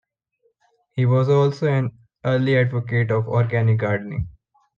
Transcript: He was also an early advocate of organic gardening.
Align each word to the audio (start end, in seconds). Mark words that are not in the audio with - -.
He 0.95 1.05
was 1.05 1.29
also 1.29 1.67
an 1.67 1.91
early 2.25 2.57
advocate 2.57 3.11
of 3.11 3.27
organic 3.27 3.77
gardening. 3.81 4.29